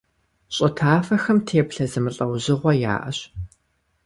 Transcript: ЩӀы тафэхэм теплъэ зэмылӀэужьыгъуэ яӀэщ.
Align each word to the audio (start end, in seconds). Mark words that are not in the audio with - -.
ЩӀы 0.55 0.69
тафэхэм 0.77 1.39
теплъэ 1.47 1.85
зэмылӀэужьыгъуэ 1.91 2.73
яӀэщ. 2.93 3.19